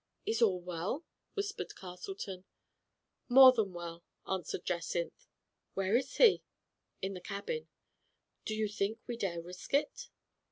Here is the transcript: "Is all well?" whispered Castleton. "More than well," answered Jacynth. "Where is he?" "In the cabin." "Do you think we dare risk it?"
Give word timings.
"Is 0.25 0.41
all 0.41 0.59
well?" 0.59 1.05
whispered 1.35 1.75
Castleton. 1.75 2.45
"More 3.29 3.51
than 3.51 3.71
well," 3.71 4.03
answered 4.27 4.65
Jacynth. 4.65 5.27
"Where 5.75 5.95
is 5.95 6.15
he?" 6.15 6.41
"In 7.03 7.13
the 7.13 7.21
cabin." 7.21 7.67
"Do 8.43 8.55
you 8.55 8.67
think 8.67 8.97
we 9.05 9.15
dare 9.15 9.39
risk 9.43 9.75
it?" 9.75 10.09